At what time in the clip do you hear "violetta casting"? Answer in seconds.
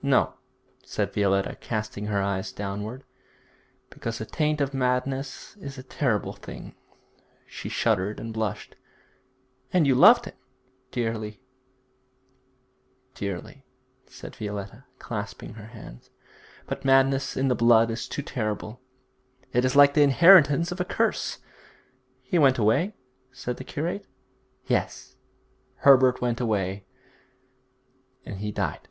1.12-2.06